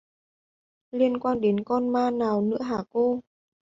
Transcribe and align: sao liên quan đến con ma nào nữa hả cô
sao 0.91 0.99
liên 0.99 1.19
quan 1.19 1.41
đến 1.41 1.63
con 1.63 1.89
ma 1.93 2.11
nào 2.11 2.41
nữa 2.41 2.61
hả 2.61 2.83
cô 2.89 3.19